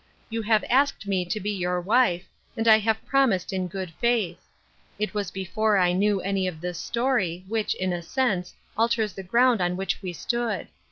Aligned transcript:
You 0.31 0.41
have 0.41 0.65
asked 0.67 1.05
me 1.05 1.25
to 1.25 1.39
be 1.39 1.51
your 1.51 1.79
wife, 1.79 2.25
and 2.57 2.67
I 2.67 2.79
have 2.79 3.05
promised 3.05 3.53
in 3.53 3.67
good 3.67 3.91
faith. 3.99 4.39
It 4.97 5.13
was 5.13 5.29
before 5.29 5.77
I 5.77 5.93
knew 5.93 6.19
any 6.21 6.47
of 6.47 6.59
this 6.59 6.79
story, 6.79 7.45
which, 7.47 7.75
in 7.75 7.93
a 7.93 8.01
sense, 8.01 8.55
alters 8.75 9.13
the 9.13 9.21
ground 9.21 9.61
on 9.61 9.77
which 9.77 10.01
we 10.01 10.11
stood. 10.11 10.69